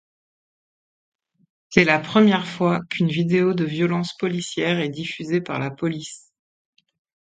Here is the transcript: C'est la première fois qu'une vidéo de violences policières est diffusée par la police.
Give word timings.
C'est 1.69 1.83
la 1.83 1.99
première 1.99 2.47
fois 2.47 2.79
qu'une 2.89 3.09
vidéo 3.09 3.53
de 3.53 3.65
violences 3.65 4.17
policières 4.17 4.79
est 4.79 4.89
diffusée 4.89 5.41
par 5.41 5.59
la 5.59 5.69
police. 5.69 6.33